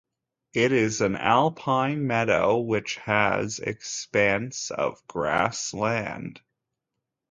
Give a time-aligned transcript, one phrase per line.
[0.55, 6.41] It is an alpine meadow which has expanse of grass land.